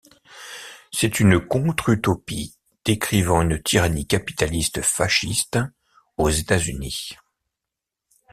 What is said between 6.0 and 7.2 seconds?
aux États-Unis.